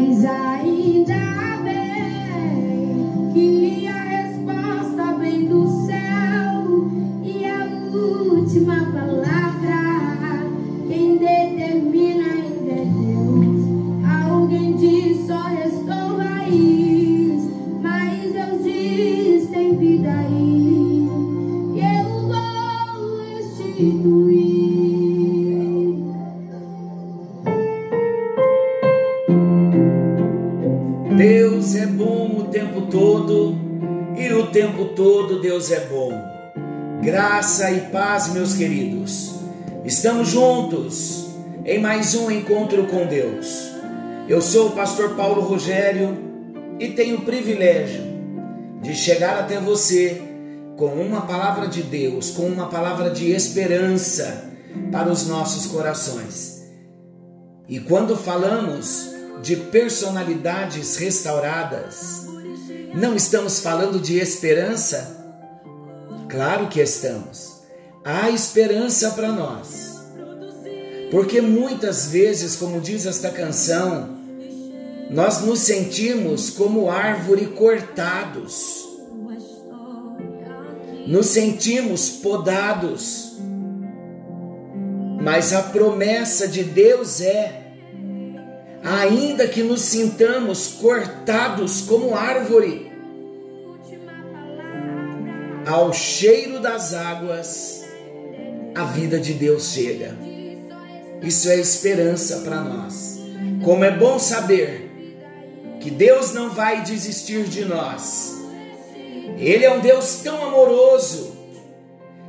Mas 0.00 0.24
ainda 0.24 1.58
bem 1.62 1.89
Graça 37.40 37.70
e 37.70 37.80
paz, 37.90 38.28
meus 38.34 38.52
queridos. 38.52 39.36
Estamos 39.82 40.28
juntos 40.28 41.24
em 41.64 41.80
mais 41.80 42.14
um 42.14 42.30
encontro 42.30 42.86
com 42.86 43.06
Deus. 43.06 43.70
Eu 44.28 44.42
sou 44.42 44.68
o 44.68 44.72
pastor 44.72 45.16
Paulo 45.16 45.40
Rogério 45.40 46.18
e 46.78 46.88
tenho 46.88 47.16
o 47.16 47.24
privilégio 47.24 48.02
de 48.82 48.94
chegar 48.94 49.38
até 49.40 49.58
você 49.58 50.20
com 50.76 50.88
uma 50.88 51.22
palavra 51.22 51.66
de 51.66 51.82
Deus, 51.82 52.28
com 52.28 52.42
uma 52.42 52.66
palavra 52.68 53.08
de 53.08 53.30
esperança 53.30 54.44
para 54.92 55.10
os 55.10 55.26
nossos 55.26 55.64
corações. 55.64 56.62
E 57.66 57.80
quando 57.80 58.18
falamos 58.18 59.12
de 59.42 59.56
personalidades 59.56 60.98
restauradas, 60.98 62.26
não 62.94 63.16
estamos 63.16 63.60
falando 63.60 63.98
de 63.98 64.18
esperança? 64.18 65.19
Claro 66.30 66.68
que 66.68 66.80
estamos. 66.80 67.60
Há 68.04 68.30
esperança 68.30 69.10
para 69.10 69.32
nós. 69.32 70.00
Porque 71.10 71.40
muitas 71.40 72.06
vezes, 72.06 72.54
como 72.54 72.80
diz 72.80 73.04
esta 73.04 73.30
canção, 73.30 74.20
nós 75.10 75.40
nos 75.40 75.58
sentimos 75.58 76.50
como 76.50 76.88
árvore 76.88 77.46
cortados. 77.46 78.88
Nos 81.06 81.26
sentimos 81.26 82.08
podados. 82.10 83.36
Mas 85.20 85.52
a 85.52 85.62
promessa 85.62 86.46
de 86.46 86.62
Deus 86.62 87.20
é 87.20 87.60
ainda 88.82 89.46
que 89.48 89.62
nos 89.62 89.82
sintamos 89.82 90.68
cortados 90.80 91.82
como 91.82 92.16
árvore, 92.16 92.89
ao 95.70 95.92
cheiro 95.92 96.58
das 96.58 96.92
águas, 96.92 97.84
a 98.74 98.84
vida 98.86 99.20
de 99.20 99.34
Deus 99.34 99.72
chega. 99.72 100.16
Isso 101.22 101.48
é 101.48 101.60
esperança 101.60 102.38
para 102.38 102.60
nós. 102.60 103.20
Como 103.64 103.84
é 103.84 103.90
bom 103.96 104.18
saber 104.18 104.90
que 105.80 105.88
Deus 105.88 106.32
não 106.32 106.50
vai 106.50 106.82
desistir 106.82 107.44
de 107.44 107.64
nós. 107.64 108.34
Ele 109.38 109.64
é 109.64 109.72
um 109.72 109.80
Deus 109.80 110.16
tão 110.24 110.44
amoroso 110.44 111.36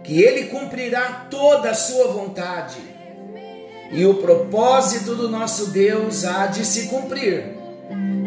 que 0.04 0.22
ele 0.22 0.46
cumprirá 0.46 1.28
toda 1.30 1.72
a 1.72 1.76
sua 1.76 2.08
vontade 2.10 2.78
e 3.92 4.06
o 4.06 4.16
propósito 4.16 5.16
do 5.16 5.28
nosso 5.28 5.72
Deus 5.72 6.26
há 6.26 6.46
de 6.46 6.64
se 6.64 6.88
cumprir, 6.88 7.58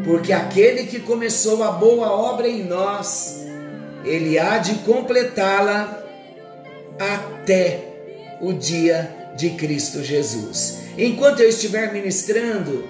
porque 0.05 0.33
aquele 0.33 0.85
que 0.85 1.01
começou 1.01 1.63
a 1.63 1.71
boa 1.71 2.11
obra 2.11 2.47
em 2.47 2.65
nós, 2.65 3.44
ele 4.05 4.39
há 4.39 4.59
de 4.59 4.75
completá-la 4.81 6.03
até 6.99 7.81
o 8.41 8.53
dia 8.53 9.33
de 9.37 9.51
Cristo 9.51 10.03
Jesus. 10.03 10.79
Enquanto 10.97 11.41
eu 11.41 11.49
estiver 11.49 11.93
ministrando, 11.93 12.89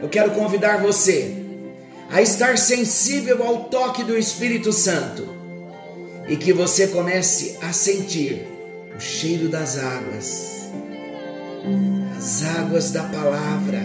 eu 0.00 0.08
quero 0.08 0.30
convidar 0.32 0.78
você 0.78 1.34
a 2.10 2.22
estar 2.22 2.58
sensível 2.58 3.42
ao 3.42 3.64
toque 3.64 4.04
do 4.04 4.16
Espírito 4.16 4.72
Santo 4.72 5.28
e 6.28 6.36
que 6.36 6.52
você 6.52 6.88
comece 6.88 7.58
a 7.60 7.72
sentir 7.72 8.46
o 8.96 9.00
cheiro 9.00 9.48
das 9.48 9.78
águas 9.78 10.60
as 12.16 12.44
águas 12.44 12.90
da 12.90 13.02
palavra. 13.04 13.80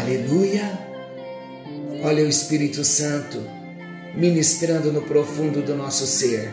Aleluia. 0.00 0.93
Olha 2.04 2.22
o 2.22 2.28
Espírito 2.28 2.84
Santo 2.84 3.40
ministrando 4.14 4.92
no 4.92 5.00
profundo 5.00 5.62
do 5.62 5.74
nosso 5.74 6.06
ser. 6.06 6.52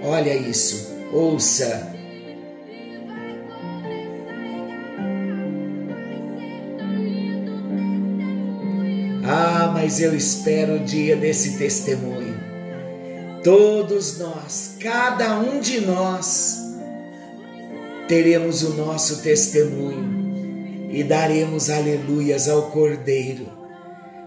Olha 0.00 0.36
isso, 0.36 0.88
ouça. 1.12 1.92
Ah, 9.24 9.72
mas 9.74 10.00
eu 10.00 10.14
espero 10.14 10.76
o 10.76 10.84
dia 10.84 11.16
desse 11.16 11.58
testemunho. 11.58 12.38
Todos 13.42 14.16
nós, 14.20 14.76
cada 14.78 15.40
um 15.40 15.58
de 15.58 15.80
nós, 15.80 16.60
teremos 18.06 18.62
o 18.62 18.74
nosso 18.74 19.22
testemunho 19.22 20.88
e 20.92 21.02
daremos 21.02 21.68
aleluias 21.68 22.48
ao 22.48 22.70
Cordeiro 22.70 23.55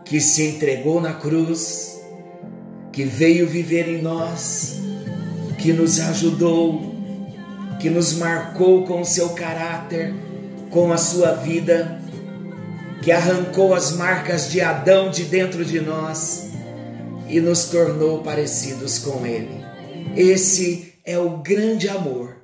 que 0.05 0.19
se 0.19 0.43
entregou 0.43 0.99
na 0.99 1.13
cruz, 1.13 1.99
que 2.91 3.03
veio 3.03 3.47
viver 3.47 3.87
em 3.87 4.01
nós, 4.01 4.79
que 5.57 5.71
nos 5.71 5.99
ajudou, 5.99 6.95
que 7.79 7.89
nos 7.89 8.13
marcou 8.13 8.85
com 8.85 9.01
o 9.01 9.05
seu 9.05 9.29
caráter, 9.29 10.13
com 10.69 10.91
a 10.91 10.97
sua 10.97 11.33
vida, 11.33 12.01
que 13.01 13.11
arrancou 13.11 13.73
as 13.73 13.93
marcas 13.93 14.51
de 14.51 14.61
Adão 14.61 15.09
de 15.09 15.23
dentro 15.23 15.63
de 15.63 15.79
nós 15.79 16.49
e 17.29 17.39
nos 17.39 17.65
tornou 17.65 18.21
parecidos 18.21 18.99
com 18.99 19.25
ele. 19.25 19.63
Esse 20.15 20.93
é 21.05 21.17
o 21.17 21.37
grande 21.37 21.87
amor 21.87 22.37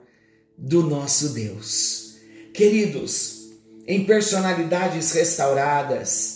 do 0.57 0.83
nosso 0.83 1.29
Deus. 1.29 2.15
Queridos, 2.53 3.49
em 3.87 4.05
personalidades 4.05 5.11
restauradas, 5.11 6.34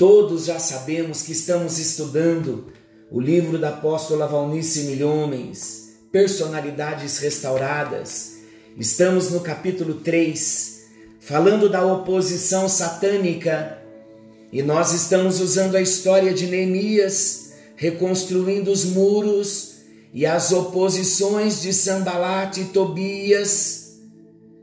todos 0.00 0.46
já 0.46 0.58
sabemos 0.58 1.20
que 1.20 1.32
estamos 1.32 1.78
estudando 1.78 2.72
o 3.10 3.20
livro 3.20 3.58
da 3.58 3.68
apóstola 3.68 4.26
Valnice 4.26 4.84
Milhomens, 4.84 5.90
Personalidades 6.10 7.18
Restauradas. 7.18 8.36
Estamos 8.78 9.30
no 9.30 9.40
capítulo 9.40 9.96
3, 9.96 10.84
falando 11.20 11.68
da 11.68 11.84
oposição 11.84 12.66
satânica, 12.66 13.76
e 14.50 14.62
nós 14.62 14.94
estamos 14.94 15.38
usando 15.38 15.76
a 15.76 15.82
história 15.82 16.32
de 16.32 16.46
Neemias, 16.46 17.52
reconstruindo 17.76 18.72
os 18.72 18.86
muros 18.86 19.80
e 20.14 20.24
as 20.24 20.50
oposições 20.50 21.60
de 21.60 21.74
Sambalat 21.74 22.56
e 22.56 22.64
Tobias, 22.64 23.98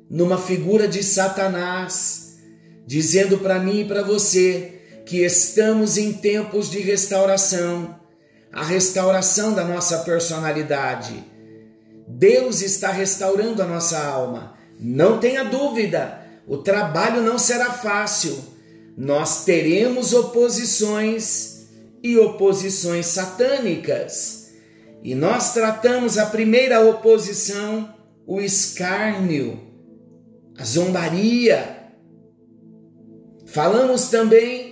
numa 0.10 0.40
figura 0.40 0.88
de 0.88 1.04
Satanás, 1.04 2.40
dizendo 2.88 3.38
para 3.38 3.60
mim 3.60 3.82
e 3.82 3.86
para 3.86 4.02
você 4.02 4.74
que 5.08 5.24
estamos 5.24 5.98
em 5.98 6.12
tempos 6.12 6.70
de 6.70 6.80
restauração, 6.80 7.98
a 8.52 8.62
restauração 8.62 9.54
da 9.54 9.64
nossa 9.64 10.00
personalidade. 10.00 11.24
Deus 12.06 12.62
está 12.62 12.92
restaurando 12.92 13.64
a 13.64 13.66
nossa 13.66 13.98
alma. 13.98 14.58
Não 14.78 15.18
tenha 15.18 15.46
dúvida, 15.46 16.22
o 16.46 16.58
trabalho 16.58 17.22
não 17.22 17.40
será 17.40 17.72
fácil. 17.72 18.38
Nós 18.98 19.46
teremos 19.46 20.14
oposições 20.14 21.68
e 22.04 22.18
oposições 22.18 23.06
satânicas. 23.06 24.52
E 25.02 25.16
nós 25.16 25.54
tratamos 25.54 26.18
a 26.18 26.26
primeira 26.26 26.82
oposição, 26.82 27.96
o 28.26 28.42
escárnio, 28.42 29.58
a 30.58 30.66
zombaria. 30.66 31.78
Falamos 33.46 34.10
também 34.10 34.67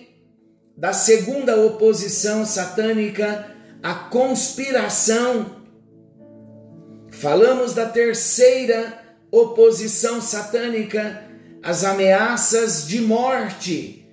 da 0.77 0.91
segunda 0.91 1.55
oposição 1.55 2.45
satânica, 2.45 3.55
a 3.81 3.93
conspiração. 3.93 5.63
Falamos 7.11 7.73
da 7.73 7.85
terceira 7.85 8.99
oposição 9.31 10.21
satânica, 10.21 11.23
as 11.63 11.83
ameaças 11.83 12.87
de 12.87 12.99
morte. 12.99 14.07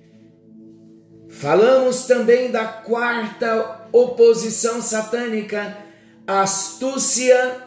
Falamos 1.27 2.05
também 2.05 2.49
da 2.49 2.65
quarta 2.65 3.87
oposição 3.91 4.81
satânica, 4.81 5.77
a 6.25 6.41
astúcia 6.41 7.57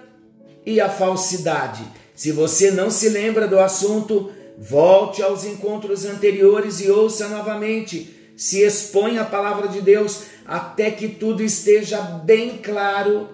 e 0.64 0.81
a 0.81 0.88
falsidade. 0.88 1.84
Se 2.14 2.32
você 2.32 2.70
não 2.70 2.90
se 2.90 3.10
lembra 3.10 3.46
do 3.46 3.58
assunto, 3.58 4.32
Volte 4.58 5.22
aos 5.22 5.44
encontros 5.44 6.06
anteriores 6.06 6.81
e 6.81 6.90
ouça 6.90 7.28
novamente. 7.28 8.15
Se 8.36 8.60
expõe 8.62 9.18
a 9.18 9.24
palavra 9.24 9.66
de 9.66 9.80
Deus 9.80 10.24
até 10.44 10.90
que 10.90 11.08
tudo 11.08 11.42
esteja 11.42 12.00
bem 12.00 12.58
claro 12.58 13.30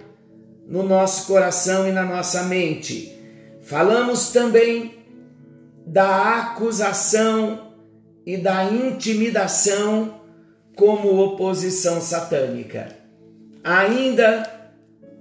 no 0.66 0.82
nosso 0.82 1.26
coração 1.26 1.88
e 1.88 1.92
na 1.92 2.04
nossa 2.04 2.44
mente. 2.44 3.12
Falamos 3.62 4.30
também 4.30 4.94
da 5.84 6.38
acusação 6.38 7.72
e 8.24 8.36
da 8.36 8.64
intimidação 8.64 10.20
como 10.76 11.20
oposição 11.20 12.00
satânica. 12.00 12.96
Ainda 13.64 14.70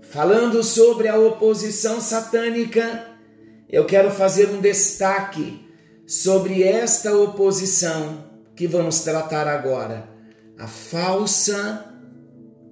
falando 0.04 0.64
sobre 0.64 1.08
a 1.08 1.18
oposição 1.18 2.00
satânica, 2.00 3.08
eu 3.68 3.86
quero 3.86 4.12
fazer 4.12 4.50
um 4.50 4.62
destaque 4.62 5.66
sobre 6.06 6.64
esta 6.64 7.16
oposição 7.16 8.31
que 8.62 8.68
vamos 8.68 9.00
tratar 9.00 9.48
agora, 9.48 10.08
a 10.56 10.68
falsa 10.68 11.84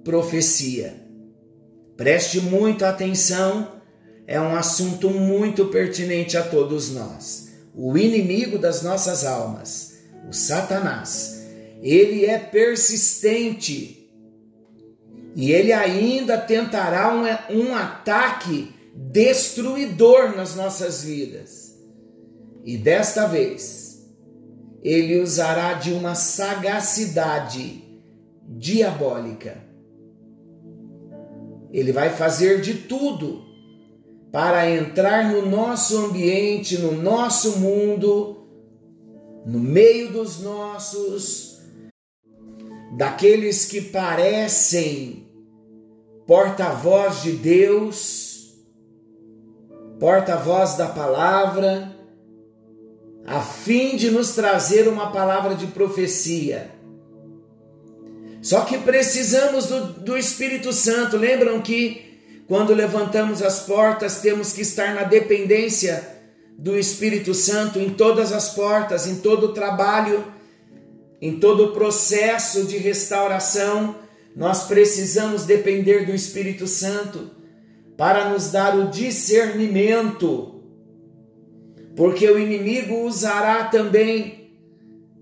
profecia. 0.04 0.94
Preste 1.96 2.40
muita 2.40 2.88
atenção, 2.88 3.82
é 4.24 4.40
um 4.40 4.54
assunto 4.54 5.10
muito 5.10 5.66
pertinente 5.66 6.36
a 6.36 6.44
todos 6.44 6.92
nós. 6.92 7.48
O 7.74 7.98
inimigo 7.98 8.56
das 8.56 8.82
nossas 8.82 9.24
almas, 9.24 9.98
o 10.28 10.32
Satanás, 10.32 11.44
ele 11.82 12.24
é 12.24 12.38
persistente 12.38 14.08
e 15.34 15.50
ele 15.50 15.72
ainda 15.72 16.38
tentará 16.38 17.12
um, 17.12 17.24
um 17.52 17.74
ataque 17.74 18.72
destruidor 18.94 20.36
nas 20.36 20.54
nossas 20.54 21.02
vidas. 21.02 21.74
E 22.64 22.78
desta 22.78 23.26
vez, 23.26 23.79
ele 24.82 25.20
usará 25.20 25.74
de 25.74 25.92
uma 25.92 26.14
sagacidade 26.14 27.84
diabólica. 28.46 29.62
Ele 31.72 31.92
vai 31.92 32.10
fazer 32.10 32.60
de 32.60 32.74
tudo 32.74 33.44
para 34.32 34.68
entrar 34.70 35.30
no 35.30 35.46
nosso 35.46 36.06
ambiente, 36.06 36.78
no 36.78 36.92
nosso 36.92 37.58
mundo, 37.58 38.48
no 39.44 39.58
meio 39.58 40.12
dos 40.12 40.40
nossos, 40.40 41.60
daqueles 42.96 43.66
que 43.66 43.80
parecem 43.80 45.28
porta-voz 46.26 47.22
de 47.22 47.32
Deus, 47.32 48.54
porta-voz 49.98 50.76
da 50.76 50.86
palavra, 50.86 51.99
a 53.30 53.40
fim 53.40 53.96
de 53.96 54.10
nos 54.10 54.34
trazer 54.34 54.88
uma 54.88 55.10
palavra 55.10 55.54
de 55.54 55.68
profecia 55.68 56.80
só 58.42 58.62
que 58.62 58.78
precisamos 58.78 59.66
do, 59.66 59.84
do 60.00 60.16
Espírito 60.16 60.72
Santo. 60.72 61.16
Lembram 61.16 61.60
que 61.60 62.42
quando 62.46 62.74
levantamos 62.74 63.42
as 63.42 63.60
portas, 63.60 64.20
temos 64.20 64.52
que 64.52 64.62
estar 64.62 64.94
na 64.94 65.02
dependência 65.02 66.16
do 66.58 66.78
Espírito 66.78 67.34
Santo 67.34 67.78
em 67.78 67.90
todas 67.90 68.32
as 68.32 68.50
portas, 68.50 69.06
em 69.06 69.16
todo 69.16 69.48
o 69.48 69.52
trabalho, 69.52 70.24
em 71.20 71.38
todo 71.38 71.66
o 71.66 71.72
processo 71.72 72.64
de 72.64 72.78
restauração. 72.78 73.96
Nós 74.34 74.64
precisamos 74.64 75.44
depender 75.44 76.06
do 76.06 76.14
Espírito 76.14 76.66
Santo 76.66 77.30
para 77.96 78.30
nos 78.30 78.50
dar 78.50 78.74
o 78.76 78.88
discernimento, 78.88 80.59
porque 82.00 82.26
o 82.30 82.38
inimigo 82.38 83.02
usará 83.04 83.64
também 83.64 84.56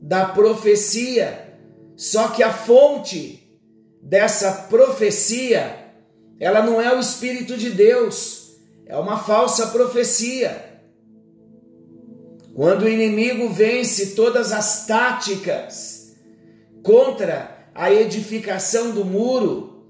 da 0.00 0.26
profecia 0.26 1.48
só 1.96 2.28
que 2.28 2.44
a 2.44 2.52
fonte 2.52 3.42
dessa 4.00 4.52
profecia, 4.68 5.90
ela 6.38 6.62
não 6.62 6.80
é 6.80 6.94
o 6.94 7.00
Espírito 7.00 7.56
de 7.56 7.70
Deus, 7.70 8.56
é 8.86 8.96
uma 8.96 9.18
falsa 9.18 9.66
profecia. 9.66 10.80
Quando 12.54 12.82
o 12.82 12.88
inimigo 12.88 13.48
vence 13.48 14.14
todas 14.14 14.52
as 14.52 14.86
táticas 14.86 16.16
contra 16.84 17.68
a 17.74 17.92
edificação 17.92 18.92
do 18.92 19.04
muro, 19.04 19.84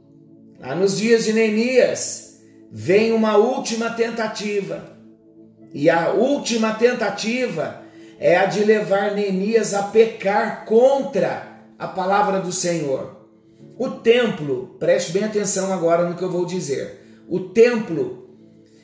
lá 0.59 0.75
nos 0.75 0.97
dias 0.97 1.27
de 1.27 1.35
Neemias, 1.35 2.41
vem 2.73 3.13
uma 3.13 3.37
última 3.37 3.91
tentativa. 3.91 4.98
E 5.73 5.91
a 5.91 6.11
última 6.11 6.75
tentativa 6.75 7.83
é 8.19 8.37
a 8.37 8.47
de 8.47 8.65
levar 8.65 9.15
Neemias 9.15 9.75
a 9.75 9.85
pecar 9.85 10.65
contra 10.65 11.63
a 11.79 11.87
palavra 11.87 12.41
do 12.41 12.51
Senhor. 12.51 13.17
O 13.79 13.91
templo, 13.91 14.77
preste 14.79 15.13
bem 15.13 15.25
atenção 15.25 15.73
agora 15.73 16.09
no 16.09 16.17
que 16.17 16.25
eu 16.25 16.31
vou 16.31 16.45
dizer. 16.45 17.01
O 17.29 17.41
templo, 17.41 18.29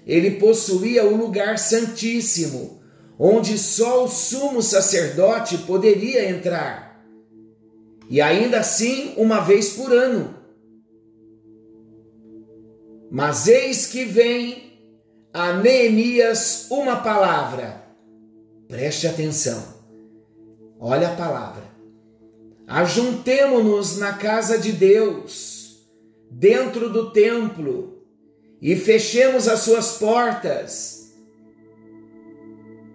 ele 0.07 0.33
possuía 0.33 1.05
o 1.05 1.17
lugar 1.17 1.59
santíssimo, 1.59 2.81
onde 3.19 3.59
só 3.59 4.05
o 4.05 4.09
sumo 4.09 4.63
sacerdote 4.63 5.59
poderia 5.59 6.29
entrar. 6.29 7.03
E 8.09 8.21
ainda 8.21 8.61
assim, 8.61 9.15
uma 9.17 9.41
vez 9.41 9.71
por 9.71 9.93
ano. 9.93 10.35
Mas 13.11 13.49
eis 13.49 13.87
que 13.87 14.05
vem 14.05 14.74
a 15.35 15.53
Neemias 15.53 16.69
uma 16.71 17.03
palavra. 17.03 17.83
Preste 18.69 19.09
atenção. 19.09 19.61
Olha 20.79 21.09
a 21.09 21.17
palavra. 21.17 21.65
Ajuntemo-nos 22.69 23.99
na 23.99 24.13
casa 24.13 24.57
de 24.57 24.71
Deus, 24.71 25.89
dentro 26.31 26.89
do 26.89 27.11
templo, 27.11 28.05
e 28.63 28.77
fechemos 28.77 29.49
as 29.49 29.61
suas 29.61 29.99
portas, 29.99 31.13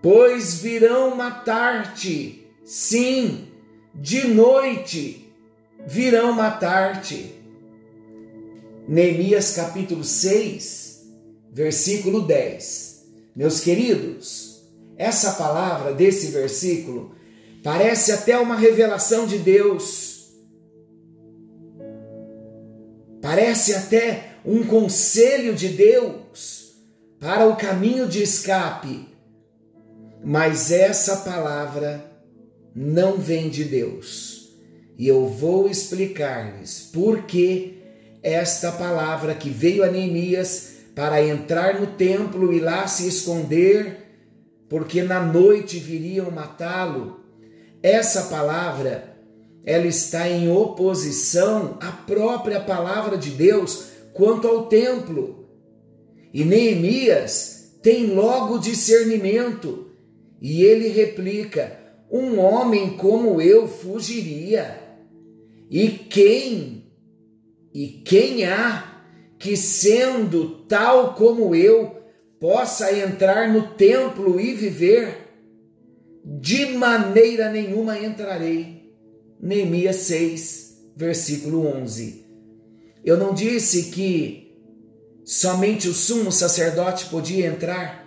pois 0.02 0.56
virão 0.56 1.14
matar-te, 1.14 2.48
sim, 2.64 3.50
de 3.94 4.26
noite 4.30 5.30
virão 5.86 6.32
matar-te. 6.32 7.36
Neemias 8.88 9.52
capítulo 9.52 10.06
6, 10.06 10.89
versículo 11.52 12.22
10. 12.22 13.06
Meus 13.36 13.60
queridos, 13.60 14.64
essa 14.98 15.34
palavra 15.34 15.94
desse 15.94 16.28
versículo 16.28 17.20
Parece 17.64 18.12
até 18.12 18.38
uma 18.38 18.56
revelação 18.56 19.26
de 19.26 19.38
Deus. 19.38 20.30
Parece 23.22 23.74
até 23.74 24.36
um 24.46 24.64
conselho 24.64 25.54
de 25.54 25.70
Deus 25.70 26.74
para 27.20 27.48
o 27.48 27.58
caminho 27.58 28.08
de 28.08 28.24
escape. 28.24 29.08
Mas 30.24 30.72
essa 30.72 31.18
palavra 31.18 32.06
não 32.74 33.18
vem 33.18 33.50
de 33.50 33.66
Deus. 33.66 34.54
E 34.98 35.08
eu 35.08 35.28
vou 35.28 35.70
explicar-lhes 35.70 36.90
por 36.94 37.24
que 37.24 37.78
esta 38.24 38.72
palavra 38.72 39.36
que 39.36 39.50
veio 39.50 39.84
a 39.84 39.92
Neemias 39.92 40.79
para 41.00 41.26
entrar 41.26 41.80
no 41.80 41.88
templo 41.88 42.52
e 42.52 42.60
lá 42.60 42.86
se 42.86 43.08
esconder, 43.08 44.00
porque 44.68 45.02
na 45.02 45.22
noite 45.22 45.80
viriam 45.80 46.30
matá-lo 46.30 47.22
essa 47.82 48.24
palavra, 48.24 49.16
ela 49.64 49.88
está 49.88 50.28
em 50.28 50.52
oposição 50.52 51.78
à 51.80 51.90
própria 51.90 52.60
palavra 52.60 53.18
de 53.18 53.30
Deus 53.30 53.92
quanto 54.12 54.46
ao 54.46 54.66
templo. 54.66 55.48
E 56.34 56.44
Neemias 56.44 57.80
tem 57.82 58.08
logo 58.08 58.58
discernimento 58.58 59.92
e 60.42 60.66
ele 60.66 60.90
replica: 60.90 61.80
Um 62.12 62.42
homem 62.42 62.98
como 62.98 63.42
eu 63.42 63.70
fugiria. 63.70 64.84
E 65.72 65.88
quem? 65.88 66.92
E 67.74 67.88
quem 67.88 68.44
há 68.44 68.89
que 69.40 69.58
sendo 69.58 70.66
tal 70.68 71.16
como 71.16 71.56
eu 71.56 71.96
possa 72.40 72.94
entrar 72.94 73.52
no 73.52 73.70
templo 73.70 74.40
e 74.40 74.54
viver? 74.54 75.30
de 76.38 76.68
maneira 76.68 77.52
nenhuma 77.52 77.98
entrarei. 78.00 78.94
Neemias 79.42 79.96
6, 79.98 80.92
versículo 80.96 81.66
11. 81.66 82.26
Eu 83.04 83.18
não 83.18 83.34
disse 83.34 83.84
que 83.84 84.54
somente 85.26 85.88
o 85.88 85.94
sumo 85.94 86.32
sacerdote 86.32 87.06
podia 87.06 87.48
entrar 87.48 88.06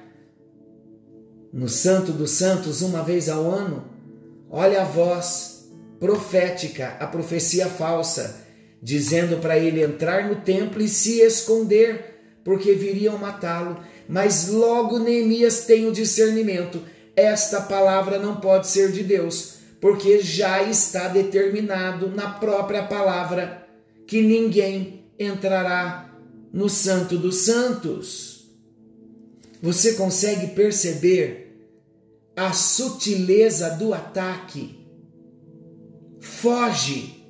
no 1.52 1.68
Santo 1.68 2.12
dos 2.12 2.32
Santos 2.32 2.82
uma 2.82 3.02
vez 3.02 3.28
ao 3.28 3.50
ano? 3.50 3.84
Olha 4.50 4.82
a 4.82 4.84
voz 4.84 5.70
profética, 5.98 6.96
a 7.00 7.06
profecia 7.06 7.68
falsa, 7.68 8.44
dizendo 8.82 9.38
para 9.38 9.56
ele 9.56 9.82
entrar 9.82 10.28
no 10.28 10.36
templo 10.36 10.82
e 10.82 10.88
se 10.88 11.20
esconder, 11.20 12.40
porque 12.44 12.72
viriam 12.72 13.16
matá-lo. 13.16 13.78
Mas 14.08 14.48
logo 14.48 14.98
Neemias 14.98 15.64
tem 15.64 15.86
o 15.86 15.92
discernimento 15.92 16.82
esta 17.14 17.60
palavra 17.60 18.18
não 18.18 18.36
pode 18.36 18.68
ser 18.68 18.90
de 18.90 19.02
Deus, 19.02 19.56
porque 19.80 20.20
já 20.20 20.62
está 20.62 21.08
determinado 21.08 22.08
na 22.08 22.30
própria 22.30 22.84
palavra 22.84 23.66
que 24.06 24.22
ninguém 24.22 25.04
entrará 25.18 26.10
no 26.52 26.68
Santo 26.68 27.18
dos 27.18 27.36
Santos. 27.36 28.50
Você 29.60 29.94
consegue 29.94 30.48
perceber 30.48 31.68
a 32.34 32.52
sutileza 32.52 33.70
do 33.70 33.92
ataque? 33.92 34.80
Foge, 36.18 37.21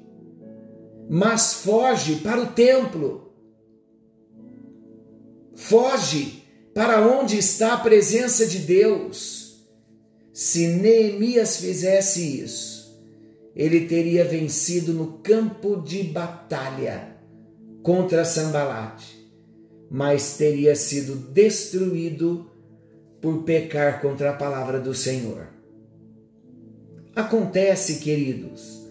mas 1.14 1.52
foge 1.52 2.16
para 2.20 2.40
o 2.40 2.46
templo. 2.46 3.34
Foge 5.54 6.42
para 6.72 7.06
onde 7.06 7.36
está 7.36 7.74
a 7.74 7.76
presença 7.76 8.46
de 8.46 8.60
Deus. 8.60 9.62
Se 10.32 10.68
Neemias 10.68 11.58
fizesse 11.58 12.40
isso, 12.40 12.98
ele 13.54 13.86
teria 13.86 14.24
vencido 14.24 14.94
no 14.94 15.18
campo 15.18 15.82
de 15.82 16.02
batalha 16.02 17.14
contra 17.82 18.24
Sambalate, 18.24 19.30
mas 19.90 20.38
teria 20.38 20.74
sido 20.74 21.14
destruído 21.14 22.50
por 23.20 23.42
pecar 23.42 24.00
contra 24.00 24.30
a 24.30 24.34
palavra 24.34 24.80
do 24.80 24.94
Senhor. 24.94 25.48
Acontece, 27.14 27.96
queridos, 27.96 28.81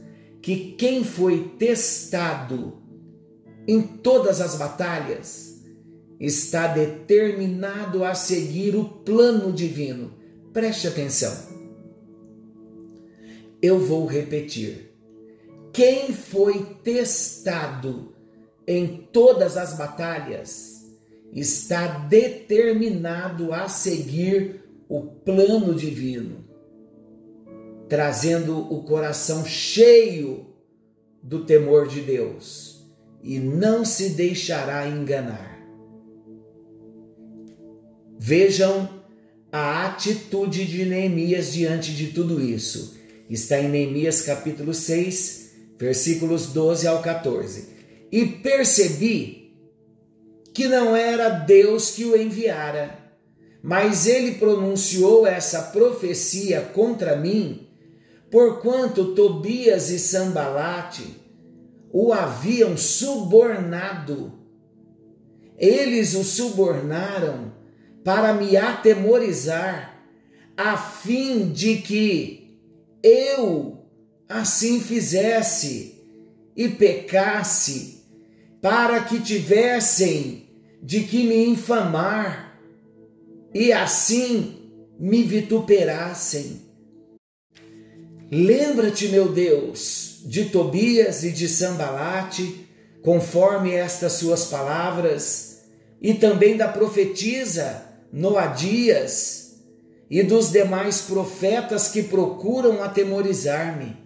que 0.42 0.74
quem 0.74 1.04
foi 1.04 1.56
testado 1.58 2.82
em 3.68 3.82
todas 3.82 4.42
as 4.42 4.56
batalhas 4.56 5.62
está 6.20 6.68
determinado 6.68 8.04
a 8.04 8.14
seguir 8.16 8.76
o 8.76 8.86
plano 8.86 9.52
divino. 9.52 10.14
Preste 10.52 10.88
atenção. 10.88 11.34
Eu 13.62 13.80
vou 13.80 14.06
repetir. 14.06 14.92
Quem 15.72 16.12
foi 16.12 16.66
testado 16.84 18.12
em 18.68 19.08
todas 19.12 19.58
as 19.58 19.78
batalhas, 19.78 20.86
está 21.34 21.88
determinado 21.88 23.54
a 23.54 23.68
seguir 23.68 24.64
o 24.88 25.02
plano 25.02 25.74
divino, 25.74 26.46
trazendo 27.92 28.58
o 28.74 28.84
coração 28.84 29.46
cheio 29.46 30.46
do 31.22 31.44
temor 31.44 31.90
de 31.90 32.00
Deus 32.00 32.88
e 33.22 33.38
não 33.38 33.84
se 33.84 34.12
deixará 34.12 34.88
enganar. 34.88 35.60
Vejam 38.18 38.90
a 39.52 39.88
atitude 39.88 40.66
de 40.66 40.86
Neemias 40.86 41.52
diante 41.52 41.94
de 41.94 42.14
tudo 42.14 42.40
isso. 42.40 42.96
Está 43.30 43.60
em 43.60 43.68
Neemias 43.68 44.22
capítulo 44.22 44.74
6, 44.74 45.52
versículos 45.78 46.54
12 46.54 46.88
ao 46.88 47.02
14 47.02 47.72
e 48.10 48.26
percebi 48.26 49.54
que 50.54 50.70
não 50.70 50.96
era 50.96 51.28
Deus 51.28 51.92
que 51.92 52.06
o 52.06 52.16
enviara, 52.16 52.98
mas 53.62 54.08
ele 54.08 54.36
pronunciou 54.36 55.28
essa 55.28 55.62
profecia 55.64 56.62
contra 56.62 57.18
mim, 57.18 57.68
porquanto 58.32 59.14
Tobias 59.14 59.90
e 59.90 60.00
Sambalate 60.00 61.22
o 61.92 62.14
haviam 62.14 62.78
subornado. 62.78 64.32
Eles 65.58 66.16
o 66.16 66.24
subornaram 66.24 67.54
para 68.04 68.34
me 68.34 68.56
atemorizar, 68.56 69.92
a 70.56 70.78
fim 70.78 71.52
de 71.52 71.78
que 71.78 72.58
eu 73.04 73.86
assim 74.28 74.80
fizesse 74.80 76.02
e 76.56 76.70
pecasse 76.70 78.06
para 78.62 79.04
que 79.04 79.20
tivessem 79.20 80.50
de 80.82 81.04
que 81.04 81.24
me 81.24 81.48
infamar 81.48 82.60
e 83.54 83.74
assim 83.74 84.72
me 85.00 85.24
vituperassem. 85.24 86.71
Lembra-te, 88.32 89.10
meu 89.10 89.30
Deus, 89.30 90.22
de 90.26 90.46
Tobias 90.46 91.22
e 91.26 91.32
de 91.32 91.50
Sambalate, 91.50 92.66
conforme 93.02 93.74
estas 93.74 94.14
suas 94.14 94.46
palavras, 94.46 95.64
e 96.02 96.14
também 96.14 96.56
da 96.56 96.70
profetisa 96.70 97.86
Noadias 98.14 99.60
e 100.10 100.24
dos 100.24 100.50
demais 100.50 101.02
profetas 101.02 101.90
que 101.90 102.04
procuram 102.04 102.82
atemorizar-me. 102.82 103.98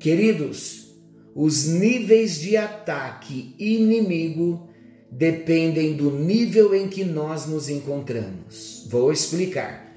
Queridos, 0.00 0.94
os 1.34 1.66
níveis 1.66 2.40
de 2.40 2.56
ataque 2.56 3.54
inimigo 3.58 4.68
dependem 5.10 5.96
do 5.96 6.10
nível 6.10 6.74
em 6.74 6.88
que 6.88 7.04
nós 7.04 7.46
nos 7.46 7.68
encontramos. 7.68 8.86
Vou 8.90 9.12
explicar. 9.12 9.87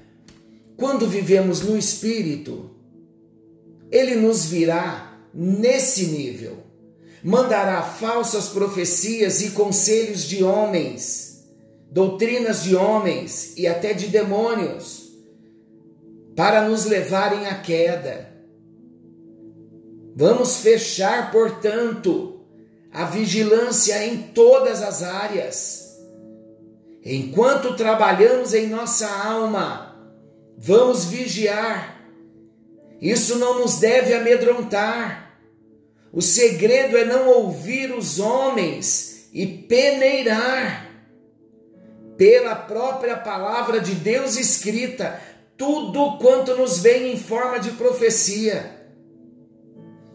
Quando 0.82 1.06
vivemos 1.06 1.60
no 1.60 1.78
espírito, 1.78 2.68
ele 3.88 4.16
nos 4.16 4.46
virá 4.46 5.16
nesse 5.32 6.06
nível. 6.06 6.56
Mandará 7.22 7.80
falsas 7.82 8.48
profecias 8.48 9.40
e 9.42 9.50
conselhos 9.50 10.24
de 10.24 10.42
homens, 10.42 11.46
doutrinas 11.88 12.64
de 12.64 12.74
homens 12.74 13.52
e 13.56 13.68
até 13.68 13.92
de 13.92 14.08
demônios, 14.08 15.12
para 16.34 16.68
nos 16.68 16.84
levarem 16.84 17.46
à 17.46 17.54
queda 17.54 18.32
Vamos 20.16 20.56
fechar, 20.56 21.30
portanto, 21.30 22.40
a 22.92 23.04
vigilância 23.04 24.04
em 24.04 24.18
todas 24.18 24.82
as 24.82 25.02
áreas. 25.04 25.96
Enquanto 27.04 27.76
trabalhamos 27.76 28.52
em 28.52 28.66
nossa 28.66 29.08
alma, 29.08 29.81
vamos 30.62 31.06
vigiar. 31.06 32.00
Isso 33.00 33.38
não 33.38 33.60
nos 33.60 33.78
deve 33.80 34.14
amedrontar. 34.14 35.36
O 36.12 36.22
segredo 36.22 36.96
é 36.96 37.04
não 37.04 37.28
ouvir 37.28 37.92
os 37.92 38.18
homens 38.18 39.28
e 39.32 39.46
peneirar 39.46 40.88
pela 42.16 42.54
própria 42.54 43.16
palavra 43.16 43.80
de 43.80 43.94
Deus 43.94 44.36
escrita 44.36 45.20
tudo 45.56 46.18
quanto 46.18 46.54
nos 46.54 46.78
vem 46.78 47.12
em 47.12 47.18
forma 47.18 47.58
de 47.58 47.72
profecia 47.72 48.82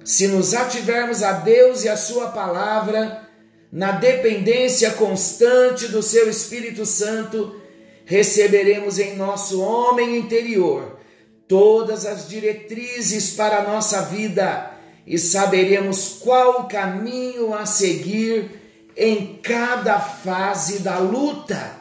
se 0.07 0.25
nos 0.29 0.53
ativermos 0.53 1.21
a 1.21 1.33
Deus 1.33 1.83
e 1.83 1.89
a 1.89 1.97
Sua 1.97 2.29
palavra, 2.29 3.27
na 3.69 3.91
dependência 3.91 4.91
constante 4.91 5.89
do 5.89 6.01
Seu 6.01 6.29
Espírito 6.29 6.85
Santo, 6.85 7.61
receberemos 8.07 8.97
em 8.99 9.17
nosso 9.17 9.61
homem 9.61 10.17
interior 10.17 10.97
todas 11.45 12.05
as 12.05 12.29
diretrizes 12.29 13.31
para 13.31 13.57
a 13.57 13.63
nossa 13.63 14.03
vida 14.03 14.71
e 15.05 15.19
saberemos 15.19 16.17
qual 16.21 16.61
o 16.61 16.67
caminho 16.69 17.53
a 17.53 17.65
seguir 17.65 18.49
em 18.95 19.37
cada 19.43 19.99
fase 19.99 20.79
da 20.79 20.97
luta. 20.99 21.75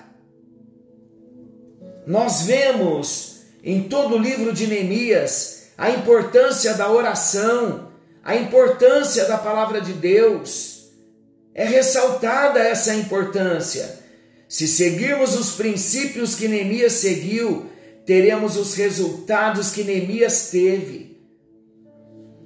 Nós 2.04 2.42
vemos 2.42 3.42
em 3.62 3.84
todo 3.84 4.16
o 4.16 4.18
livro 4.18 4.52
de 4.52 4.66
Neemias 4.66 5.68
a 5.78 5.90
importância 5.90 6.74
da 6.74 6.90
oração, 6.90 7.92
a 8.24 8.34
importância 8.34 9.26
da 9.26 9.38
palavra 9.38 9.80
de 9.80 9.92
Deus. 9.92 10.88
É 11.54 11.64
ressaltada 11.64 12.58
essa 12.58 12.94
importância. 12.96 14.05
Se 14.48 14.68
seguirmos 14.68 15.34
os 15.38 15.52
princípios 15.52 16.34
que 16.34 16.48
Neemias 16.48 16.94
seguiu, 16.94 17.66
teremos 18.04 18.56
os 18.56 18.74
resultados 18.74 19.70
que 19.70 19.82
Neemias 19.82 20.50
teve. 20.50 21.16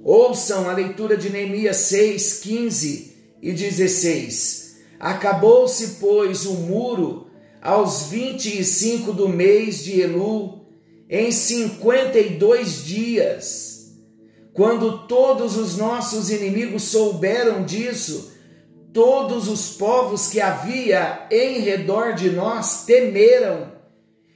Ouçam 0.03 0.69
a 0.69 0.73
leitura 0.73 1.15
de 1.15 1.29
Neemias 1.29 1.77
6, 1.77 2.39
15 2.39 3.13
e 3.41 3.51
16. 3.51 4.77
Acabou-se, 4.99 5.97
pois, 5.99 6.45
o 6.45 6.53
muro 6.53 7.27
aos 7.61 8.03
25 8.03 9.13
do 9.13 9.29
mês 9.29 9.83
de 9.83 10.01
Elu, 10.01 10.65
em 11.07 11.31
52 11.31 12.83
dias 12.83 13.71
quando 14.53 15.07
todos 15.07 15.55
os 15.55 15.77
nossos 15.77 16.29
inimigos 16.29 16.83
souberam 16.83 17.63
disso, 17.63 18.30
todos 18.93 19.47
os 19.47 19.71
povos 19.71 20.27
que 20.27 20.41
havia 20.41 21.27
em 21.31 21.59
redor 21.59 22.13
de 22.13 22.29
nós 22.29 22.85
temeram 22.85 23.71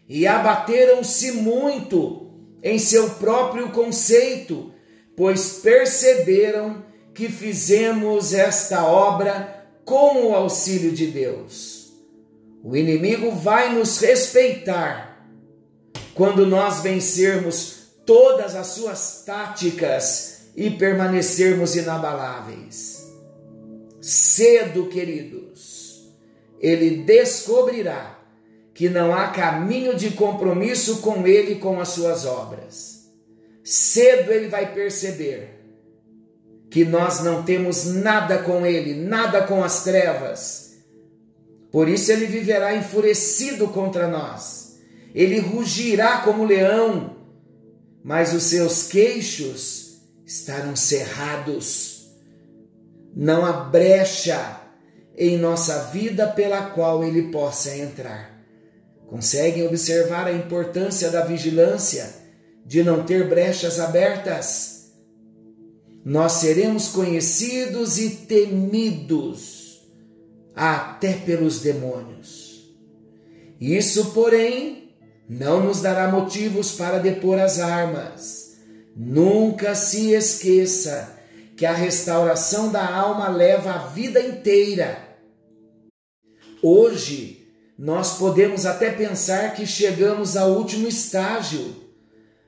e 0.08 0.26
abateram-se 0.26 1.34
muito 1.34 2.32
em 2.64 2.80
seu 2.80 3.12
próprio 3.12 3.70
conceito, 3.70 4.72
pois 5.16 5.60
perceberam 5.60 6.84
que 7.14 7.30
fizemos 7.30 8.34
esta 8.34 8.86
obra 8.86 9.68
com 9.84 10.28
o 10.28 10.36
auxílio 10.36 10.92
de 10.92 11.08
Deus. 11.08 11.94
O 12.64 12.76
inimigo 12.76 13.32
vai 13.32 13.74
nos 13.74 14.00
respeitar 14.00 15.28
quando 16.16 16.46
nós 16.46 16.82
vencermos 16.82 17.76
todas 18.06 18.56
as 18.56 18.68
suas 18.68 19.24
táticas 19.26 20.50
e 20.56 20.72
permanecermos 20.72 21.76
inabaláveis. 21.76 22.95
Cedo, 24.08 24.86
queridos, 24.86 26.14
ele 26.60 26.98
descobrirá 26.98 28.20
que 28.72 28.88
não 28.88 29.12
há 29.12 29.30
caminho 29.30 29.96
de 29.96 30.12
compromisso 30.12 30.98
com 30.98 31.26
ele 31.26 31.54
e 31.54 31.56
com 31.56 31.82
as 31.82 31.88
suas 31.90 32.24
obras. 32.24 33.10
Cedo 33.64 34.32
ele 34.32 34.48
vai 34.48 34.76
perceber 34.76 35.60
que 36.70 36.86
nós 36.86 37.24
não 37.24 37.42
temos 37.42 37.86
nada 37.86 38.38
com 38.38 38.64
ele, 38.64 38.94
nada 38.94 39.42
com 39.42 39.64
as 39.64 39.84
trevas. 39.84 40.76
Por 41.72 41.90
isso 41.90 42.12
ele 42.12 42.28
viverá 42.28 42.76
enfurecido 42.76 43.70
contra 43.70 44.08
nós. 44.08 44.78
Ele 45.16 45.40
rugirá 45.40 46.20
como 46.20 46.46
leão, 46.46 47.18
mas 48.04 48.36
os 48.36 48.44
seus 48.44 48.84
queixos 48.84 49.98
estarão 50.28 50.76
cerrados. 50.76 51.95
Não 53.16 53.46
há 53.46 53.54
brecha 53.54 54.62
em 55.18 55.38
nossa 55.38 55.86
vida 55.86 56.28
pela 56.28 56.70
qual 56.72 57.04
ele 57.04 57.32
possa 57.32 57.76
entrar. 57.76 58.36
Conseguem 59.08 59.66
observar 59.66 60.28
a 60.28 60.34
importância 60.34 61.10
da 61.10 61.24
vigilância, 61.24 62.08
de 62.66 62.84
não 62.84 63.06
ter 63.06 63.30
brechas 63.30 63.80
abertas? 63.80 64.76
nós 66.06 66.34
seremos 66.34 66.88
conhecidos 66.90 67.98
e 67.98 68.12
temidos 68.12 69.82
até 70.56 71.14
pelos 71.14 71.62
demônios. 71.62 72.72
Isso, 73.60 74.12
porém, 74.12 74.96
não 75.28 75.64
nos 75.66 75.82
dará 75.82 76.12
motivos 76.12 76.74
para 76.74 77.00
depor 77.00 77.40
as 77.40 77.60
armas. 77.60 78.58
Nunca 78.96 79.74
se 79.74 80.12
esqueça 80.12 81.15
que 81.56 81.66
a 81.66 81.74
restauração 81.74 82.72
da 82.72 82.86
alma 82.86 83.30
leva 83.30 83.72
a 83.72 83.88
vida 83.88 84.20
inteira. 84.20 85.18
Hoje, 86.62 87.48
nós 87.78 88.18
podemos 88.18 88.66
até 88.66 88.90
pensar 88.90 89.54
que 89.54 89.66
chegamos 89.66 90.36
ao 90.36 90.52
último 90.52 90.88
estágio 90.88 91.76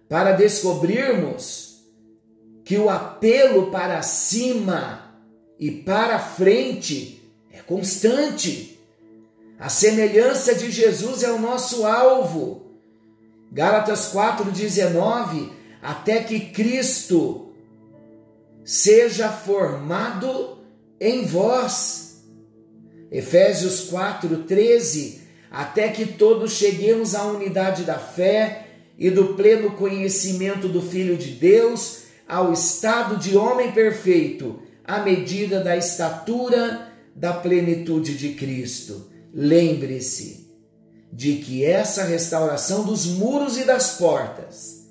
para 0.09 0.31
descobrirmos 0.31 1.83
que 2.63 2.77
o 2.77 2.89
apelo 2.89 3.71
para 3.71 4.01
cima 4.01 5.15
e 5.59 5.71
para 5.71 6.19
frente 6.19 7.21
é 7.51 7.59
constante. 7.59 8.79
A 9.59 9.69
semelhança 9.69 10.53
de 10.53 10.69
Jesus 10.69 11.23
é 11.23 11.31
o 11.31 11.39
nosso 11.39 11.85
alvo. 11.85 12.79
Gálatas 13.51 14.13
4,19: 14.13 15.51
até 15.81 16.21
que 16.21 16.39
Cristo 16.39 17.47
seja 18.67 19.29
formado 19.29 20.57
em 21.00 21.25
vós. 21.25 22.25
Efésios 23.09 23.89
4,13: 23.89 25.19
até 25.50 25.88
que 25.88 26.05
todos 26.05 26.51
cheguemos 26.51 27.15
à 27.15 27.24
unidade 27.24 27.83
da 27.83 27.97
fé 27.97 28.67
e 28.97 29.09
do 29.09 29.36
pleno 29.36 29.71
conhecimento 29.71 30.67
do 30.67 30.81
Filho 30.81 31.15
de 31.15 31.31
Deus 31.31 32.00
ao 32.27 32.51
estado 32.51 33.15
de 33.15 33.38
homem 33.38 33.71
perfeito, 33.71 34.59
à 34.83 35.00
medida 35.00 35.62
da 35.62 35.77
estatura 35.77 36.91
da 37.15 37.31
plenitude 37.31 38.17
de 38.17 38.33
Cristo. 38.33 39.09
Lembre-se 39.33 40.45
de 41.13 41.36
que 41.36 41.63
essa 41.63 42.03
restauração 42.03 42.83
dos 42.83 43.05
muros 43.05 43.57
e 43.57 43.63
das 43.63 43.97
portas 43.97 44.87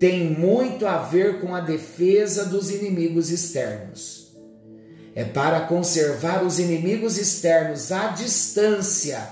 tem 0.00 0.30
muito 0.30 0.86
a 0.86 0.96
ver 0.96 1.40
com 1.42 1.54
a 1.54 1.60
defesa 1.60 2.46
dos 2.46 2.70
inimigos 2.70 3.30
externos. 3.30 4.34
É 5.14 5.24
para 5.24 5.60
conservar 5.60 6.42
os 6.42 6.58
inimigos 6.58 7.18
externos 7.18 7.92
à 7.92 8.08
distância. 8.08 9.28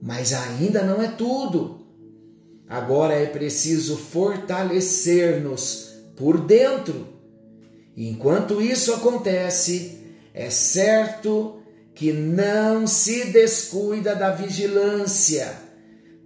Mas 0.00 0.32
ainda 0.32 0.82
não 0.82 1.02
é 1.02 1.08
tudo. 1.08 1.86
Agora 2.66 3.12
é 3.12 3.26
preciso 3.26 3.98
fortalecer-nos 3.98 5.92
por 6.16 6.40
dentro. 6.40 7.06
enquanto 7.94 8.62
isso 8.62 8.94
acontece, 8.94 9.98
é 10.32 10.48
certo 10.48 11.60
que 11.94 12.14
não 12.14 12.86
se 12.86 13.26
descuida 13.26 14.16
da 14.16 14.30
vigilância, 14.30 15.54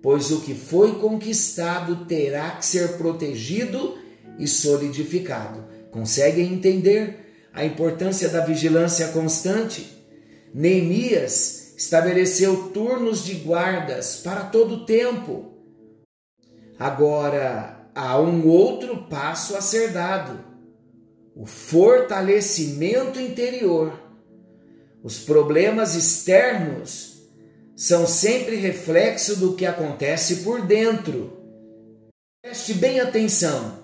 pois 0.07 0.31
o 0.31 0.43
que 0.43 0.55
foi 0.55 1.01
conquistado 1.01 2.07
terá 2.07 2.53
que 2.53 2.65
ser 2.65 2.97
protegido 2.97 3.99
e 4.39 4.47
solidificado. 4.47 5.65
Conseguem 5.91 6.53
entender 6.53 7.49
a 7.53 7.65
importância 7.65 8.29
da 8.29 8.47
vigilância 8.47 9.09
constante? 9.09 9.85
Neemias 10.55 11.75
estabeleceu 11.77 12.71
turnos 12.71 13.25
de 13.25 13.35
guardas 13.35 14.21
para 14.23 14.45
todo 14.45 14.77
o 14.77 14.87
tempo 14.87 15.57
Agora, 16.79 17.91
há 17.93 18.21
um 18.21 18.47
outro 18.47 19.09
passo 19.09 19.57
a 19.57 19.61
ser 19.61 19.91
dado: 19.91 20.39
o 21.35 21.47
fortalecimento 21.47 23.19
interior. 23.19 23.93
Os 25.03 25.19
problemas 25.19 25.97
externos 25.97 27.16
são 27.77 28.07
sempre 28.07 28.57
reflexo 28.57 29.37
do 29.37 29.55
que 29.55 29.67
acontece 29.67 30.37
por 30.37 30.63
dentro. 30.63 31.31
Preste 32.43 32.73
bem 32.73 33.01
atenção: 33.01 33.81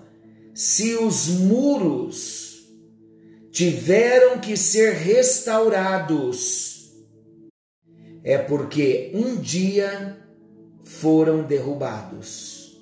se 0.55 0.95
os 0.95 1.27
muros 1.27 2.67
tiveram 3.51 4.39
que 4.39 4.57
ser 4.57 4.93
restaurados, 4.93 6.91
é 8.23 8.35
porque 8.35 9.11
um 9.13 9.35
dia 9.35 10.17
foram 10.83 11.43
derrubados. 11.43 12.81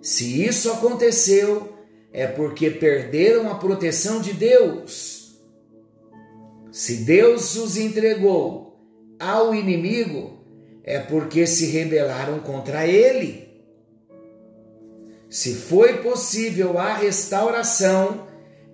Se 0.00 0.44
isso 0.44 0.70
aconteceu, 0.70 1.72
é 2.12 2.26
porque 2.28 2.70
perderam 2.70 3.50
a 3.50 3.56
proteção 3.56 4.20
de 4.20 4.32
Deus. 4.32 5.40
Se 6.70 6.98
Deus 7.04 7.56
os 7.56 7.76
entregou 7.76 8.71
ao 9.22 9.54
inimigo, 9.54 10.40
é 10.82 10.98
porque 10.98 11.46
se 11.46 11.66
rebelaram 11.66 12.40
contra 12.40 12.86
ele. 12.88 13.48
Se 15.30 15.54
foi 15.54 15.98
possível 15.98 16.76
a 16.76 16.94
restauração, 16.94 18.26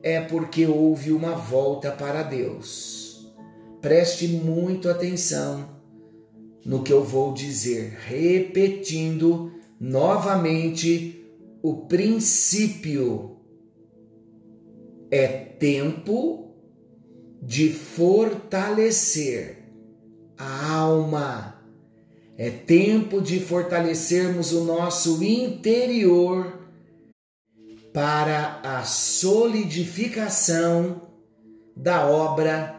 é 0.03 0.23
porque 0.23 0.67
houve 0.67 1.13
uma 1.13 1.33
volta 1.33 1.91
para 1.93 2.23
Deus. 2.23 3.31
Preste 3.83 4.27
muito 4.27 4.89
atenção 4.89 5.69
no 6.65 6.83
que 6.83 6.93
eu 6.93 7.05
vou 7.05 7.35
dizer, 7.35 7.99
repetindo 8.07 9.53
novamente 9.79 11.27
o 11.63 11.87
princípio 11.87 13.37
é 15.11 15.27
tempo 15.27 16.55
de 17.43 17.71
fortalecer 17.71 19.58
a 20.38 20.72
alma. 20.72 21.55
É 22.37 22.51
tempo 22.51 23.20
de 23.20 23.40
fortalecermos 23.40 24.53
o 24.53 24.62
nosso 24.64 25.24
interior 25.24 26.57
para 27.92 28.61
a 28.62 28.85
solidificação 28.85 31.03
da 31.77 32.07
obra 32.07 32.79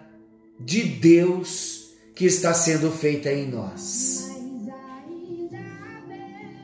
de 0.60 0.84
Deus 0.84 1.90
que 2.16 2.26
está 2.26 2.54
sendo 2.54 2.92
feita 2.92 3.32
em 3.32 3.50
nós. 3.50 4.28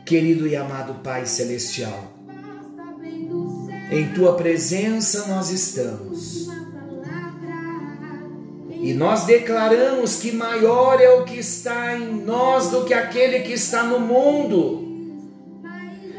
Querido 0.05 0.47
e 0.47 0.55
amado 0.55 1.01
Pai 1.03 1.25
Celestial, 1.25 2.13
em 3.91 4.13
Tua 4.13 4.35
presença 4.35 5.27
nós 5.27 5.49
estamos. 5.49 6.14
E 8.85 8.93
nós 8.93 9.23
declaramos 9.23 10.17
que 10.17 10.31
maior 10.31 11.01
é 11.01 11.09
o 11.09 11.23
que 11.23 11.39
está 11.39 11.97
em 11.97 12.23
nós 12.23 12.69
do 12.69 12.85
que 12.85 12.93
aquele 12.93 13.39
que 13.39 13.53
está 13.53 13.81
no 13.81 13.99
mundo. 13.99 14.85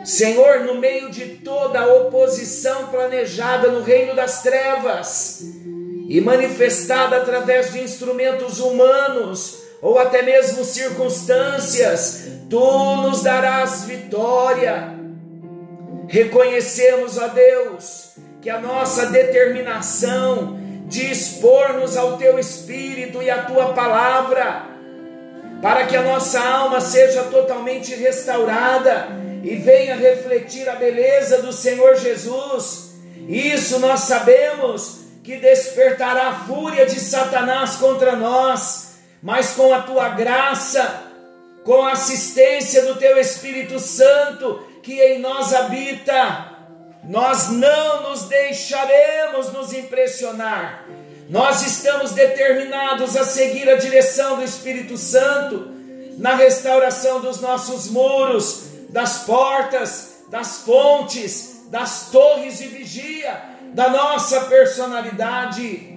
Senhor, 0.05 0.65
no 0.65 0.75
meio 0.75 1.09
de 1.09 1.27
toda 1.45 1.79
a 1.79 1.95
oposição 1.95 2.89
planejada 2.89 3.71
no 3.71 3.83
reino 3.83 4.17
das 4.17 4.43
trevas 4.43 5.43
e 6.09 6.21
manifestada 6.21 7.19
através 7.19 7.73
de 7.73 7.79
instrumentos 7.79 8.59
humanos 8.59 9.63
ou 9.81 9.97
até 10.01 10.23
mesmo 10.23 10.65
circunstâncias, 10.65 12.27
tu 12.51 12.97
nos 12.97 13.23
darás 13.23 13.85
vitória. 13.85 14.93
Reconhecemos, 16.09 17.17
ó 17.17 17.29
Deus, 17.29 18.17
que 18.43 18.51
a 18.51 18.61
nossa 18.61 19.07
determinação 19.07 20.66
de 20.87 21.11
expor-nos 21.11 21.97
ao 21.97 22.17
teu 22.17 22.39
Espírito 22.39 23.23
e 23.23 23.29
à 23.29 23.43
tua 23.43 23.73
palavra, 23.73 24.65
para 25.61 25.87
que 25.87 25.97
a 25.97 26.03
nossa 26.03 26.41
alma 26.41 26.81
seja 26.81 27.25
totalmente 27.25 27.95
restaurada 27.95 29.09
e 29.43 29.57
venha 29.57 29.97
refletir 29.97 30.69
a 30.69 30.77
beleza 30.77 31.43
do 31.43 31.53
Senhor 31.53 31.97
Jesus. 31.97 32.95
Isso 33.29 33.79
nós 33.79 34.01
sabemos 34.01 35.01
que 35.23 35.37
despertará 35.37 36.29
a 36.29 36.41
fúria 36.41 36.87
de 36.87 37.01
Satanás 37.01 37.77
contra 37.77 38.15
nós, 38.15 38.99
mas 39.23 39.53
com 39.53 39.75
a 39.75 39.83
tua 39.83 40.11
graça, 40.11 41.03
com 41.65 41.83
a 41.83 41.93
assistência 41.93 42.83
do 42.83 42.95
teu 42.95 43.19
Espírito 43.19 43.79
Santo 43.81 44.65
que 44.87 45.03
em 45.03 45.19
nós 45.19 45.53
habita, 45.53 46.56
nós 47.09 47.49
não 47.51 48.11
nos 48.11 48.25
deixaremos 48.25 49.53
nos 49.53 49.73
impressionar. 49.73 50.87
Nós 51.29 51.67
estamos 51.67 52.13
determinados 52.13 53.17
a 53.17 53.25
seguir 53.25 53.69
a 53.69 53.77
direção 53.77 54.37
do 54.37 54.45
Espírito 54.45 54.97
Santo 54.97 55.75
na 56.19 56.35
restauração 56.35 57.21
dos 57.21 57.41
nossos 57.41 57.89
muros, 57.89 58.65
das 58.91 59.25
portas, 59.25 60.25
das 60.31 60.59
fontes, 60.59 61.67
das 61.69 62.11
torres 62.11 62.59
de 62.59 62.69
vigia, 62.69 63.41
da 63.75 63.91
nossa 63.91 64.43
personalidade. 64.43 65.97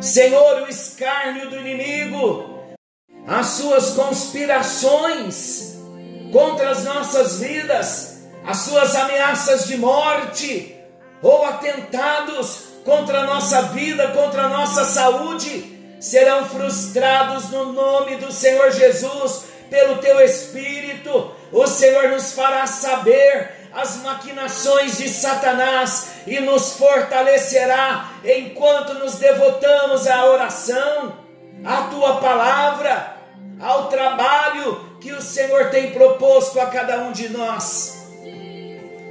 Senhor, 0.00 0.62
o 0.62 0.68
escárnio 0.68 1.50
do 1.50 1.56
inimigo, 1.56 2.58
as 3.26 3.46
suas 3.46 3.90
conspirações 3.90 5.76
contra 6.32 6.70
as 6.70 6.84
nossas 6.84 7.40
vidas, 7.40 8.17
as 8.44 8.58
suas 8.58 8.94
ameaças 8.94 9.66
de 9.66 9.76
morte 9.76 10.74
ou 11.22 11.44
atentados 11.44 12.68
contra 12.84 13.20
a 13.20 13.24
nossa 13.24 13.62
vida, 13.62 14.08
contra 14.08 14.44
a 14.44 14.48
nossa 14.48 14.84
saúde, 14.84 15.96
serão 16.00 16.46
frustrados 16.46 17.50
no 17.50 17.72
nome 17.72 18.16
do 18.16 18.32
Senhor 18.32 18.70
Jesus, 18.70 19.44
pelo 19.68 19.98
teu 19.98 20.20
Espírito. 20.20 21.32
O 21.52 21.66
Senhor 21.66 22.08
nos 22.08 22.32
fará 22.32 22.66
saber 22.66 23.68
as 23.72 23.96
maquinações 23.96 24.96
de 24.96 25.08
Satanás 25.08 26.12
e 26.26 26.40
nos 26.40 26.72
fortalecerá 26.74 28.12
enquanto 28.24 28.94
nos 28.94 29.16
devotamos 29.16 30.06
à 30.06 30.24
oração, 30.24 31.18
à 31.64 31.82
tua 31.82 32.16
palavra, 32.16 33.16
ao 33.60 33.88
trabalho 33.88 34.98
que 35.00 35.12
o 35.12 35.20
Senhor 35.20 35.70
tem 35.70 35.90
proposto 35.90 36.60
a 36.60 36.66
cada 36.66 36.98
um 37.00 37.12
de 37.12 37.28
nós. 37.28 37.97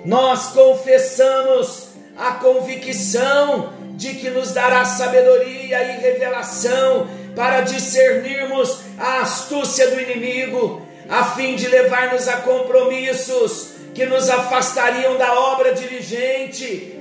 Nós 0.08 0.48
confessamos 0.54 1.90
a 2.18 2.32
convicção 2.36 3.74
de 3.98 4.14
que 4.14 4.30
nos 4.30 4.54
dará 4.54 4.86
sabedoria 4.86 5.84
e 5.84 6.00
revelação 6.00 7.10
para 7.36 7.60
discernirmos 7.60 8.80
a 8.98 9.20
astúcia 9.20 9.90
do 9.90 10.00
inimigo, 10.00 10.82
a 11.10 11.26
fim 11.26 11.58
de 11.58 11.68
levar-nos 11.68 12.26
a 12.30 12.38
compromissos 12.38 13.72
que 13.94 14.06
nos 14.06 14.30
afastariam 14.30 15.18
da 15.18 15.38
obra 15.38 15.74
diligente, 15.74 16.98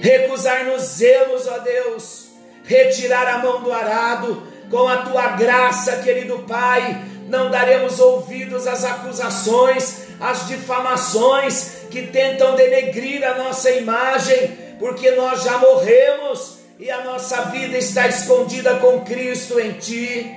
recusar-nos-emos, 0.00 1.46
ó 1.46 1.58
Deus, 1.58 2.28
retirar 2.64 3.26
a 3.28 3.38
mão 3.40 3.62
do 3.62 3.70
arado, 3.70 4.42
com 4.70 4.88
a 4.88 5.02
tua 5.02 5.26
graça, 5.32 5.98
querido 5.98 6.38
Pai, 6.48 7.04
não 7.28 7.50
daremos 7.50 8.00
ouvidos 8.00 8.66
às 8.66 8.84
acusações, 8.84 10.04
às 10.18 10.46
difamações 10.46 11.73
que 11.94 12.08
tentam 12.08 12.56
denegrir 12.56 13.22
a 13.22 13.38
nossa 13.38 13.70
imagem, 13.70 14.50
porque 14.80 15.12
nós 15.12 15.44
já 15.44 15.58
morremos 15.58 16.56
e 16.76 16.90
a 16.90 17.04
nossa 17.04 17.42
vida 17.42 17.78
está 17.78 18.08
escondida 18.08 18.74
com 18.80 19.02
Cristo 19.02 19.60
em 19.60 19.74
Ti. 19.74 20.28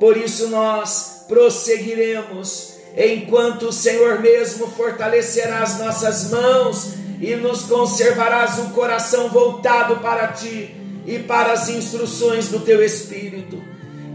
Por 0.00 0.16
isso 0.16 0.48
nós 0.48 1.24
prosseguiremos, 1.28 2.78
enquanto 2.96 3.66
o 3.66 3.72
Senhor 3.72 4.18
mesmo 4.18 4.66
fortalecerá 4.66 5.60
as 5.60 5.78
nossas 5.78 6.30
mãos 6.32 6.94
e 7.20 7.36
nos 7.36 7.62
conservarás 7.62 8.58
um 8.58 8.70
coração 8.70 9.28
voltado 9.28 9.98
para 9.98 10.32
Ti 10.32 10.74
e 11.06 11.20
para 11.20 11.52
as 11.52 11.68
instruções 11.68 12.48
do 12.48 12.58
Teu 12.58 12.82
Espírito. 12.82 13.62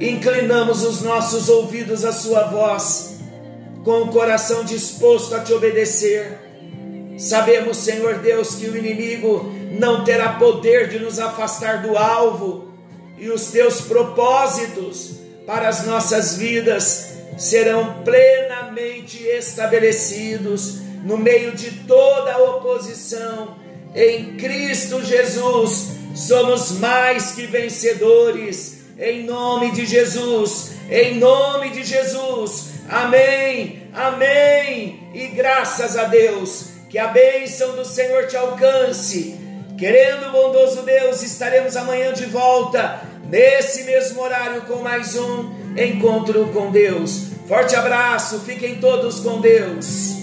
Inclinamos 0.02 0.84
os 0.84 1.02
nossos 1.02 1.48
ouvidos 1.48 2.04
à 2.04 2.12
Sua 2.12 2.44
voz, 2.44 3.22
com 3.86 4.02
o 4.02 4.08
coração 4.10 4.66
disposto 4.66 5.34
a 5.34 5.40
Te 5.40 5.54
obedecer 5.54 6.41
Sabemos, 7.22 7.78
Senhor 7.78 8.16
Deus, 8.16 8.56
que 8.56 8.66
o 8.66 8.76
inimigo 8.76 9.54
não 9.78 10.04
terá 10.04 10.40
poder 10.40 10.90
de 10.90 10.98
nos 10.98 11.20
afastar 11.20 11.84
do 11.84 11.96
alvo, 11.96 12.74
e 13.16 13.30
os 13.30 13.52
teus 13.52 13.82
propósitos 13.82 15.18
para 15.46 15.70
as 15.70 15.86
nossas 15.86 16.36
vidas 16.36 17.12
serão 17.38 18.02
plenamente 18.04 19.22
estabelecidos 19.24 20.80
no 21.04 21.16
meio 21.16 21.52
de 21.52 21.70
toda 21.86 22.34
a 22.34 22.42
oposição. 22.56 23.56
Em 23.94 24.36
Cristo 24.38 25.06
Jesus 25.06 25.90
somos 26.16 26.72
mais 26.80 27.34
que 27.34 27.46
vencedores. 27.46 28.82
Em 28.98 29.24
nome 29.26 29.72
de 29.72 29.86
Jesus, 29.86 30.72
em 30.90 31.20
nome 31.20 31.70
de 31.70 31.84
Jesus. 31.84 32.72
Amém, 32.90 33.84
amém. 33.94 35.12
E 35.14 35.28
graças 35.28 35.96
a 35.96 36.06
Deus 36.06 36.71
que 36.92 37.00
a 37.00 37.08
bênção 37.08 37.78
do 37.78 37.86
Senhor 37.86 38.28
te 38.28 38.36
alcance. 38.36 39.40
Querendo, 39.78 40.30
bondoso 40.30 40.82
Deus, 40.84 41.24
estaremos 41.24 41.78
amanhã 41.78 42.12
de 42.12 42.26
volta, 42.26 43.02
nesse 43.30 43.86
mesmo 43.86 44.22
horário, 44.22 44.64
com 44.64 44.84
mais 44.84 45.16
um 45.16 45.54
encontro 45.78 46.50
com 46.54 46.70
Deus. 46.70 47.30
Forte 47.48 47.78
abraço, 47.78 48.42
fiquem 48.42 48.76
todos 48.76 49.22
com 49.22 49.40
Deus. 49.40 50.21